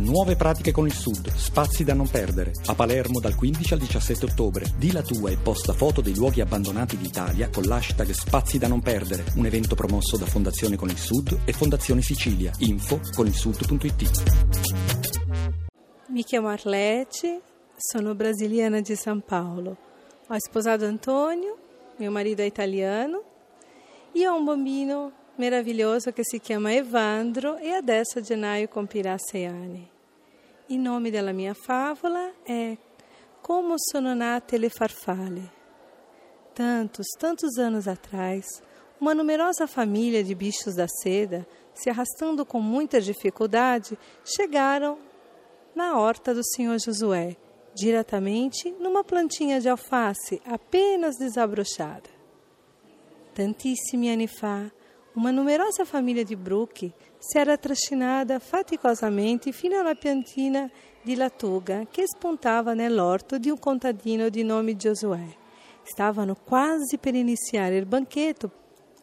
Nuove 0.00 0.34
pratiche 0.34 0.72
con 0.72 0.86
il 0.86 0.94
Sud, 0.94 1.30
spazi 1.34 1.84
da 1.84 1.92
non 1.92 2.08
perdere. 2.08 2.52
A 2.66 2.74
Palermo 2.74 3.20
dal 3.20 3.34
15 3.34 3.74
al 3.74 3.80
17 3.80 4.24
ottobre. 4.24 4.64
Di 4.78 4.92
la 4.92 5.02
tua 5.02 5.28
e 5.28 5.36
posta 5.36 5.74
foto 5.74 6.00
dei 6.00 6.14
luoghi 6.14 6.40
abbandonati 6.40 6.96
d'Italia 6.96 7.50
con 7.50 7.64
l'hashtag 7.64 8.10
Spazi 8.10 8.56
da 8.56 8.66
non 8.66 8.80
perdere. 8.80 9.26
Un 9.36 9.44
evento 9.44 9.74
promosso 9.74 10.16
da 10.16 10.24
Fondazione 10.24 10.76
con 10.76 10.88
il 10.88 10.96
Sud 10.96 11.40
e 11.44 11.52
Fondazione 11.52 12.00
Sicilia. 12.00 12.50
Info 12.60 12.98
con 13.14 13.26
il 13.26 13.34
sud.it. 13.34 14.22
Mi 16.08 16.24
chiamo 16.24 16.48
Arlete, 16.48 17.42
sono 17.76 18.14
brasiliana 18.14 18.80
di 18.80 18.94
São 18.94 19.20
Paulo. 19.20 19.76
Ho 20.28 20.36
sposato 20.38 20.86
Antonio, 20.86 21.58
mio 21.98 22.10
marito 22.10 22.40
è 22.40 22.46
italiano, 22.46 23.22
e 24.12 24.26
ho 24.26 24.34
un 24.34 24.44
bambino 24.44 25.12
meraviglioso 25.40 26.12
che 26.12 26.22
si 26.22 26.38
chiama 26.38 26.74
Evandro 26.74 27.56
e 27.56 27.70
a 27.70 27.82
gennaio 27.82 28.68
compirà 28.68 29.16
sei 29.16 29.46
anni. 29.46 29.90
Il 30.66 30.78
nome 30.78 31.10
della 31.10 31.32
mia 31.32 31.54
favola 31.54 32.30
è 32.42 32.76
Como 33.40 33.74
sono 33.76 34.12
nate 34.12 34.58
le 34.58 34.68
farfalle. 34.68 35.50
Tantos, 36.52 37.06
tantos 37.18 37.56
anos 37.56 37.86
atrás, 37.86 38.62
uma 39.00 39.14
numerosa 39.14 39.66
família 39.66 40.22
de 40.22 40.34
bichos 40.34 40.74
da 40.74 40.86
seda, 40.86 41.46
se 41.72 41.88
arrastando 41.88 42.44
com 42.44 42.60
muita 42.60 43.00
dificuldade, 43.00 43.98
chegaram 44.22 44.98
na 45.74 45.98
horta 45.98 46.34
do 46.34 46.44
senhor 46.44 46.76
Josué, 46.78 47.34
diretamente 47.74 48.70
numa 48.78 49.02
plantinha 49.02 49.58
de 49.58 49.70
alface 49.70 50.42
apenas 50.44 51.16
desabrochada. 51.16 52.10
Tantissimi 53.32 54.10
anni 54.10 54.26
fa, 54.26 54.70
uma 55.20 55.30
numerosa 55.30 55.84
família 55.84 56.24
de 56.24 56.34
Brook 56.34 56.90
se 57.18 57.38
era 57.38 57.58
trascinada 57.58 58.38
faticosamente 58.38 59.52
fino 59.52 59.78
alla 59.78 59.94
piantina 59.94 60.70
di 61.02 61.14
lattuga 61.14 61.84
che 61.90 62.04
spuntava 62.06 62.72
nell'orto 62.72 63.36
di 63.36 63.50
un 63.50 63.58
contadino 63.58 64.30
di 64.30 64.42
nome 64.42 64.76
Giosuè. 64.76 65.36
Stavano 65.82 66.34
quasi 66.42 66.96
per 66.96 67.14
iniziare 67.14 67.76
il 67.76 67.84
banchetto. 67.84 68.50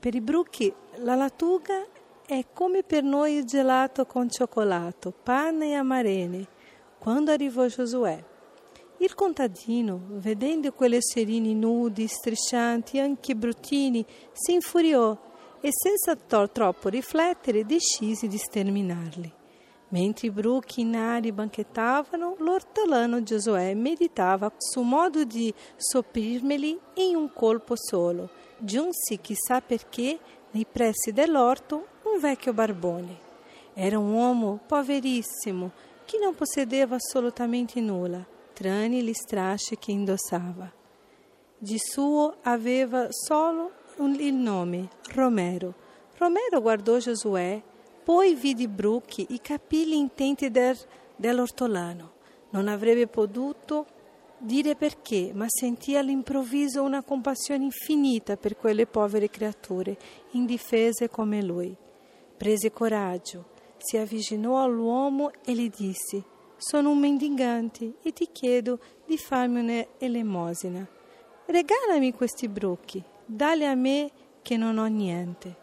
Per 0.00 0.12
i 0.12 0.20
Brook 0.20 0.72
la 0.96 1.14
lattuga 1.14 1.86
è 2.26 2.44
come 2.52 2.82
per 2.82 3.04
noi 3.04 3.34
il 3.36 3.44
gelato 3.44 4.04
con 4.04 4.28
cioccolato, 4.28 5.12
pane 5.12 5.68
e 5.68 5.74
amarene. 5.74 6.44
Quando 6.98 7.30
arrivò 7.30 7.66
Giosuè, 7.66 8.20
il 8.96 9.14
contadino, 9.14 10.00
vedendo 10.08 10.72
quegli 10.72 10.96
esserini 10.96 11.54
nudi, 11.54 12.08
striscianti 12.08 12.98
anche 12.98 13.36
bruttini, 13.36 14.04
si 14.32 14.54
infuriò 14.54 15.28
e 15.60 15.68
senza 15.72 16.16
troppo 16.46 16.88
riflettere 16.88 17.64
decise 17.64 18.26
di 18.26 18.38
sterminarli. 18.38 19.32
Mentre 19.88 20.28
i 20.28 20.30
bruchi 20.30 20.84
nari 20.84 21.32
banchettavano, 21.32 22.36
l'ortolano 22.38 23.22
Giosuè 23.22 23.74
meditava 23.74 24.52
sul 24.56 24.84
modo 24.84 25.24
di 25.24 25.52
sopprirmeli 25.76 26.78
in 26.94 27.16
un 27.16 27.32
colpo 27.32 27.74
solo. 27.76 28.30
Giunse, 28.58 29.16
chissà 29.20 29.60
perché, 29.60 30.18
nei 30.52 30.64
pressi 30.70 31.12
dell'orto, 31.12 31.86
un 32.04 32.20
vecchio 32.20 32.52
barbone. 32.52 33.28
Era 33.74 33.98
un 33.98 34.12
uomo 34.12 34.60
poverissimo 34.64 35.72
che 36.04 36.18
non 36.18 36.36
possedeva 36.36 36.96
assolutamente 36.96 37.80
nulla, 37.80 38.24
tranne 38.52 39.02
gli 39.02 39.12
strasci 39.12 39.76
che 39.76 39.90
indossava. 39.90 40.70
Di 41.58 41.78
suo 41.78 42.36
aveva 42.42 43.08
solo 43.10 43.72
il 43.98 44.34
nome, 44.34 44.88
Romero. 45.14 45.74
Romero 46.16 46.60
guardò 46.60 46.98
Giosuè, 46.98 47.62
poi 48.02 48.34
vide 48.34 48.68
Brucchi, 48.68 49.26
i 49.30 49.40
capelli 49.40 49.96
intenti 49.96 50.50
del, 50.50 50.76
dell'ortolano. 51.16 52.12
Non 52.50 52.68
avrebbe 52.68 53.06
potuto 53.06 53.86
dire 54.38 54.74
perché, 54.74 55.32
ma 55.34 55.46
sentì 55.48 55.96
all'improvviso 55.96 56.82
una 56.82 57.02
compassione 57.02 57.64
infinita 57.64 58.36
per 58.36 58.56
quelle 58.56 58.86
povere 58.86 59.28
creature, 59.28 59.96
indifese 60.32 61.08
come 61.08 61.42
lui. 61.42 61.76
Prese 62.36 62.72
coraggio, 62.72 63.50
si 63.76 63.96
avvicinò 63.96 64.62
all'uomo 64.62 65.30
e 65.44 65.52
gli 65.54 65.70
disse: 65.70 66.24
Sono 66.56 66.90
un 66.90 66.98
mendigante 66.98 67.94
e 68.02 68.12
ti 68.12 68.28
chiedo 68.32 68.78
di 69.06 69.16
farmi 69.18 69.60
un'elemosina. 69.60 70.86
Regalami 71.46 72.12
questi 72.12 72.48
brucchi, 72.48 73.02
dali 73.30 73.64
a 73.64 73.74
me 73.74 74.10
che 74.42 74.56
non 74.56 74.78
ho 74.78 74.86
niente. 74.86 75.56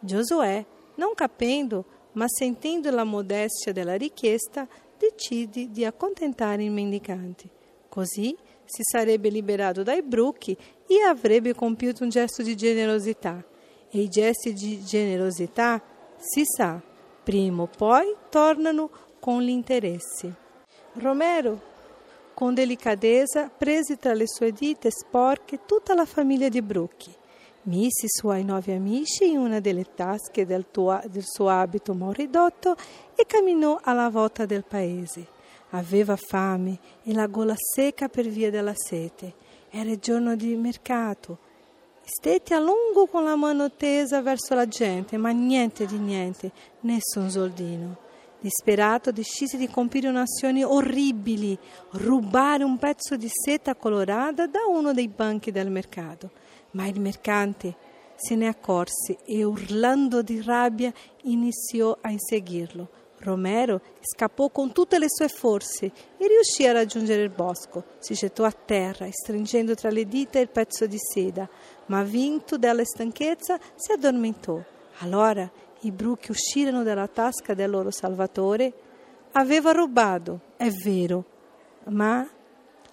Giosuè, 0.00 0.64
non 0.96 1.14
capendo, 1.14 1.84
ma 2.12 2.26
sentendo 2.28 2.90
la 2.90 3.04
modestia 3.04 3.72
della 3.72 3.96
richiesta, 3.96 4.66
decide 4.96 5.70
di 5.70 5.84
accontentare 5.84 6.64
il 6.64 6.70
mendicante. 6.70 7.48
Così 7.88 8.36
si 8.64 8.82
sarebbe 8.82 9.28
liberato 9.28 9.82
dai 9.82 10.02
brucchi 10.02 10.56
e 10.86 11.02
avrebbe 11.06 11.54
compiuto 11.54 12.02
un 12.02 12.10
gesto 12.10 12.42
di 12.42 12.56
generosità. 12.56 13.42
E 13.90 14.00
i 14.00 14.08
gesti 14.08 14.52
di 14.52 14.84
generosità, 14.84 15.82
si 16.16 16.42
sa, 16.44 16.80
prima 17.22 17.62
o 17.62 17.66
poi 17.66 18.14
tornano 18.28 18.90
con 19.18 19.40
gli 19.42 19.48
interessi. 19.48 20.32
Romero, 20.94 21.60
con 22.38 22.54
delicadezza, 22.54 23.48
prese 23.48 23.96
tra 23.96 24.14
le 24.14 24.28
sue 24.28 24.52
dita 24.52 24.88
sporche 24.90 25.64
tutta 25.66 25.92
la 25.94 26.04
famiglia 26.04 26.48
di 26.48 26.62
Brucchi, 26.62 27.12
mise 27.62 28.06
i 28.06 28.08
suoi 28.08 28.44
nuovi 28.44 28.70
amici 28.70 29.28
in 29.28 29.38
una 29.38 29.58
delle 29.58 29.84
tasche 29.92 30.46
del, 30.46 30.66
tuo, 30.70 31.00
del 31.10 31.24
suo 31.26 31.48
abito 31.48 31.94
moridotto 31.94 32.76
e 33.16 33.26
camminò 33.26 33.80
alla 33.82 34.08
volta 34.08 34.46
del 34.46 34.62
paese. 34.62 35.26
Aveva 35.70 36.14
fame 36.14 36.78
e 37.02 37.12
la 37.12 37.26
gola 37.26 37.56
secca 37.56 38.06
per 38.06 38.28
via 38.28 38.50
della 38.50 38.74
sete. 38.76 39.34
Era 39.68 39.98
giorno 39.98 40.36
di 40.36 40.54
mercato. 40.54 41.38
Stette 42.04 42.54
a 42.54 42.60
lungo 42.60 43.08
con 43.10 43.24
la 43.24 43.34
mano 43.34 43.72
tesa 43.72 44.22
verso 44.22 44.54
la 44.54 44.68
gente, 44.68 45.16
ma 45.16 45.30
niente 45.30 45.86
di 45.86 45.98
niente, 45.98 46.52
nessun 46.82 47.28
soldino. 47.30 48.06
Disperato 48.40 49.10
decise 49.10 49.56
di 49.56 49.68
compiere 49.68 50.08
un'azione 50.08 50.64
orribile, 50.64 51.58
rubare 51.92 52.62
un 52.62 52.78
pezzo 52.78 53.16
di 53.16 53.28
seta 53.28 53.74
colorata 53.74 54.46
da 54.46 54.60
uno 54.68 54.92
dei 54.92 55.08
banchi 55.08 55.50
del 55.50 55.70
mercato. 55.70 56.30
Ma 56.72 56.86
il 56.86 57.00
mercante 57.00 57.74
se 58.14 58.36
ne 58.36 58.46
accorse 58.46 59.18
e 59.24 59.42
urlando 59.42 60.22
di 60.22 60.40
rabbia 60.42 60.92
iniziò 61.22 61.96
a 62.00 62.10
inseguirlo. 62.10 62.88
Romero 63.20 63.80
scappò 64.00 64.48
con 64.50 64.72
tutte 64.72 64.98
le 64.98 65.06
sue 65.08 65.28
forze 65.28 65.86
e 65.86 66.26
riuscì 66.28 66.64
a 66.66 66.72
raggiungere 66.72 67.22
il 67.22 67.30
bosco. 67.30 67.84
Si 67.98 68.14
gettò 68.14 68.44
a 68.44 68.52
terra, 68.52 69.08
stringendo 69.10 69.74
tra 69.74 69.90
le 69.90 70.06
dita 70.06 70.38
il 70.38 70.48
pezzo 70.48 70.86
di 70.86 70.98
seda, 70.98 71.48
ma 71.86 72.02
vinto 72.04 72.56
dalla 72.56 72.84
stanchezza 72.84 73.58
si 73.74 73.90
addormentò. 73.90 74.62
Allora 75.00 75.50
i 75.80 75.90
bruchi 75.90 76.30
uscirono 76.30 76.82
dalla 76.82 77.06
tasca 77.06 77.54
del 77.54 77.70
loro 77.70 77.90
salvatore, 77.90 78.72
aveva 79.32 79.72
rubato, 79.72 80.40
è 80.56 80.70
vero, 80.70 81.24
ma 81.84 82.28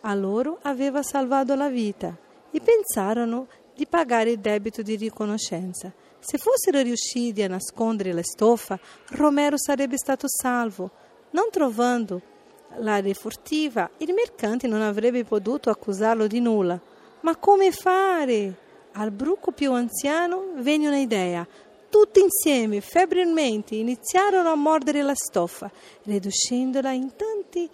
a 0.00 0.14
loro 0.14 0.58
aveva 0.62 1.02
salvato 1.02 1.54
la 1.54 1.68
vita 1.68 2.16
e 2.50 2.60
pensarono 2.60 3.46
di 3.74 3.86
pagare 3.86 4.30
il 4.30 4.38
debito 4.38 4.82
di 4.82 4.96
riconoscenza. 4.96 5.92
Se 6.18 6.38
fossero 6.38 6.80
riusciti 6.82 7.42
a 7.42 7.48
nascondere 7.48 8.12
la 8.12 8.22
stoffa, 8.22 8.78
Romero 9.10 9.56
sarebbe 9.58 9.96
stato 9.96 10.26
salvo. 10.28 10.90
Non 11.30 11.46
trovando 11.50 12.20
l'area 12.76 13.14
furtiva, 13.14 13.90
il 13.98 14.12
mercante 14.12 14.66
non 14.66 14.82
avrebbe 14.82 15.24
potuto 15.24 15.70
accusarlo 15.70 16.26
di 16.26 16.40
nulla. 16.40 16.80
Ma 17.20 17.36
come 17.36 17.72
fare? 17.72 18.56
Al 18.92 19.10
bruco 19.10 19.52
più 19.52 19.72
anziano 19.72 20.52
venne 20.56 20.88
un'idea. 20.88 21.46
Tutti 21.92 22.20
insieme, 22.20 22.80
febbrilmente, 22.80 23.74
iniziarono 23.74 24.48
a 24.48 24.54
mordere 24.54 25.02
la 25.02 25.14
stoffa, 25.14 25.70
riducendola 26.04 26.90
in 26.90 27.12
tanti 27.14 27.68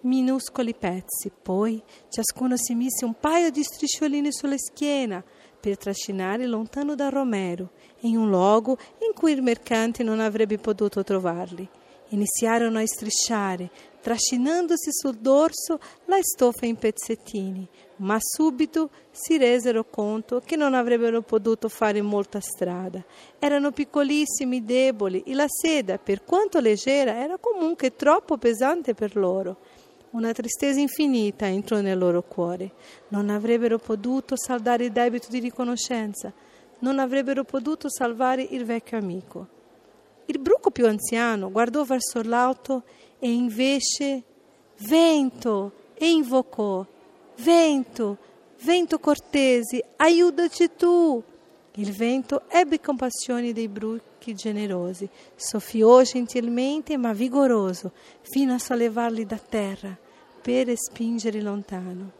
minuscoli 0.00 0.74
pezzi. 0.74 1.30
Poi 1.30 1.80
ciascuno 2.08 2.56
si 2.56 2.74
mise 2.74 3.04
un 3.04 3.14
paio 3.14 3.50
di 3.50 3.62
strisciolini 3.62 4.32
sulla 4.32 4.58
schiena 4.58 5.22
per 5.60 5.78
trascinare 5.78 6.46
lontano 6.46 6.96
da 6.96 7.10
Romero, 7.10 7.70
in 8.00 8.16
un 8.16 8.28
luogo 8.28 8.76
in 9.06 9.14
cui 9.14 9.30
il 9.30 9.42
mercante 9.42 10.02
non 10.02 10.18
avrebbe 10.18 10.58
potuto 10.58 11.04
trovarli. 11.04 11.66
Iniziarono 12.08 12.80
a 12.80 12.84
strisciare, 12.84 13.70
trascinandosi 14.04 14.92
sul 14.92 15.16
dorso 15.16 15.80
la 16.04 16.18
stoffa 16.20 16.66
in 16.66 16.76
pezzettini, 16.76 17.66
ma 17.96 18.18
subito 18.20 18.90
si 19.10 19.38
resero 19.38 19.82
conto 19.88 20.42
che 20.44 20.56
non 20.56 20.74
avrebbero 20.74 21.22
potuto 21.22 21.70
fare 21.70 22.02
molta 22.02 22.38
strada. 22.38 23.02
Erano 23.38 23.70
piccolissimi, 23.70 24.62
deboli 24.62 25.22
e 25.22 25.32
la 25.32 25.46
seda, 25.48 25.96
per 25.96 26.22
quanto 26.22 26.60
leggera, 26.60 27.16
era 27.16 27.38
comunque 27.38 27.96
troppo 27.96 28.36
pesante 28.36 28.92
per 28.92 29.16
loro. 29.16 29.56
Una 30.10 30.32
tristezza 30.32 30.78
infinita 30.78 31.46
entrò 31.46 31.80
nel 31.80 31.96
loro 31.96 32.20
cuore. 32.20 32.72
Non 33.08 33.30
avrebbero 33.30 33.78
potuto 33.78 34.36
saldare 34.36 34.84
il 34.84 34.92
debito 34.92 35.28
di 35.30 35.38
riconoscenza, 35.38 36.30
non 36.80 36.98
avrebbero 36.98 37.42
potuto 37.44 37.88
salvare 37.88 38.42
il 38.42 38.66
vecchio 38.66 38.98
amico. 38.98 39.46
Il 40.26 40.38
bruco 40.38 40.70
più 40.70 40.86
anziano 40.86 41.50
guardò 41.50 41.84
verso 41.84 42.20
l'alto 42.22 42.82
e 43.24 43.32
invece 43.32 44.22
vento 44.80 45.72
e 45.94 46.10
invocò 46.10 46.84
vento, 47.38 48.18
vento 48.62 48.98
cortesi, 48.98 49.82
aiutaci 49.96 50.68
tu. 50.76 51.22
Il 51.76 51.92
vento 51.92 52.42
ebbe 52.48 52.80
compassione 52.80 53.54
dei 53.54 53.68
bruchi 53.68 54.34
generosi, 54.34 55.08
soffiò 55.34 56.02
gentilmente 56.02 56.98
ma 56.98 57.14
vigoroso 57.14 57.92
fino 58.20 58.52
a 58.52 58.58
sollevarli 58.58 59.24
da 59.24 59.38
terra 59.38 59.96
per 60.42 60.70
spingere 60.76 61.40
lontano. 61.40 62.12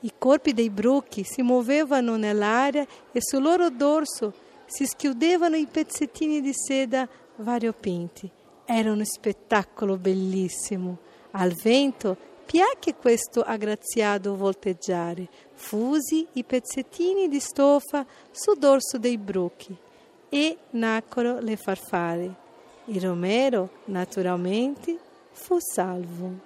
I 0.00 0.12
corpi 0.18 0.52
dei 0.52 0.68
bruchi 0.68 1.24
si 1.24 1.40
muovevano 1.40 2.16
nell'aria 2.16 2.86
e 3.10 3.22
sul 3.22 3.40
loro 3.40 3.70
dorso 3.70 4.34
si 4.66 4.84
schiudevano 4.84 5.56
i 5.56 5.64
pezzettini 5.64 6.42
di 6.42 6.52
seda 6.52 7.08
variopinti. 7.36 8.30
Era 8.68 8.90
un 8.90 9.04
spettacolo 9.04 9.96
bellissimo. 9.96 10.98
Al 11.32 11.52
vento 11.52 12.16
piacque 12.44 12.96
questo 12.96 13.42
aggraziato 13.42 14.34
volteggiare. 14.34 15.28
Fusi 15.54 16.26
i 16.32 16.42
pezzettini 16.42 17.28
di 17.28 17.38
stoffa 17.38 18.04
sul 18.32 18.58
dorso 18.58 18.98
dei 18.98 19.18
bruchi 19.18 19.76
e 20.28 20.58
nacquero 20.70 21.38
le 21.38 21.56
farfalle. 21.56 22.34
Il 22.86 23.00
Romero, 23.00 23.70
naturalmente, 23.84 24.98
fu 25.30 25.58
salvo. 25.60 26.45